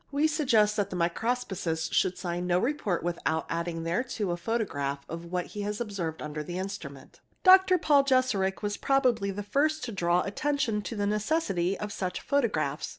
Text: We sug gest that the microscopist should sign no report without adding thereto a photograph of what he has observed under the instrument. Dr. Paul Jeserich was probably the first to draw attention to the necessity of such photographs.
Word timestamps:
We 0.11 0.25
sug 0.25 0.47
gest 0.47 0.77
that 0.77 0.89
the 0.89 0.95
microscopist 0.95 1.93
should 1.93 2.17
sign 2.17 2.47
no 2.47 2.57
report 2.57 3.03
without 3.03 3.45
adding 3.51 3.83
thereto 3.83 4.31
a 4.31 4.35
photograph 4.35 5.05
of 5.07 5.25
what 5.25 5.45
he 5.53 5.61
has 5.61 5.79
observed 5.79 6.23
under 6.23 6.41
the 6.41 6.57
instrument. 6.57 7.19
Dr. 7.43 7.77
Paul 7.77 8.03
Jeserich 8.03 8.63
was 8.63 8.77
probably 8.77 9.29
the 9.29 9.43
first 9.43 9.83
to 9.83 9.91
draw 9.91 10.23
attention 10.23 10.81
to 10.81 10.95
the 10.95 11.05
necessity 11.05 11.77
of 11.77 11.93
such 11.93 12.19
photographs. 12.19 12.89